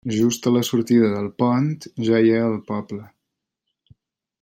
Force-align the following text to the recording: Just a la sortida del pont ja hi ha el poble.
Just 0.19 0.47
a 0.47 0.53
la 0.53 0.63
sortida 0.69 1.11
del 1.11 1.29
pont 1.43 1.69
ja 2.09 2.25
hi 2.25 2.35
ha 2.39 2.43
el 2.49 2.59
poble. 2.73 3.07